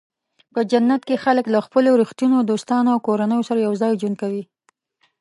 په 0.53 0.59
جنت 0.71 1.01
کې 1.07 1.21
خلک 1.23 1.45
له 1.53 1.59
خپلو 1.65 1.89
رښتینو 2.01 2.37
دوستانو 2.49 2.89
او 2.93 2.99
کورنیو 3.07 3.47
سره 3.49 3.65
یوځای 3.67 3.93
ژوند 4.01 4.15
کوي. 4.21 4.43